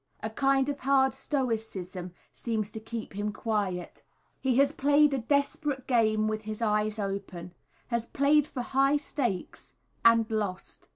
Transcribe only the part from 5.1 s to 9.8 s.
a desperate game with his eyes open, has played for high stakes